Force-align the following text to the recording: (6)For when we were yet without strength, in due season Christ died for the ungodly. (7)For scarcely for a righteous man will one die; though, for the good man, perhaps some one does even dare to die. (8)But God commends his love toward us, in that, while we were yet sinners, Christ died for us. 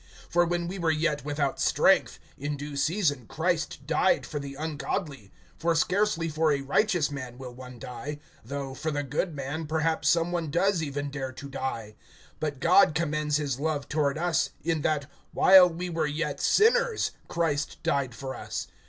(6)For 0.33 0.49
when 0.49 0.67
we 0.67 0.79
were 0.79 0.89
yet 0.89 1.23
without 1.23 1.59
strength, 1.59 2.17
in 2.35 2.57
due 2.57 2.75
season 2.75 3.27
Christ 3.27 3.85
died 3.85 4.25
for 4.25 4.39
the 4.39 4.55
ungodly. 4.55 5.31
(7)For 5.59 5.77
scarcely 5.77 6.27
for 6.27 6.51
a 6.51 6.61
righteous 6.61 7.11
man 7.11 7.37
will 7.37 7.53
one 7.53 7.77
die; 7.77 8.17
though, 8.43 8.73
for 8.73 8.89
the 8.89 9.03
good 9.03 9.35
man, 9.35 9.67
perhaps 9.67 10.09
some 10.09 10.31
one 10.31 10.49
does 10.49 10.81
even 10.81 11.11
dare 11.11 11.31
to 11.33 11.47
die. 11.47 11.93
(8)But 12.41 12.59
God 12.59 12.95
commends 12.95 13.37
his 13.37 13.59
love 13.59 13.87
toward 13.87 14.17
us, 14.17 14.49
in 14.63 14.81
that, 14.81 15.05
while 15.33 15.69
we 15.69 15.87
were 15.87 16.07
yet 16.07 16.39
sinners, 16.41 17.11
Christ 17.27 17.77
died 17.83 18.15
for 18.15 18.33
us. 18.33 18.69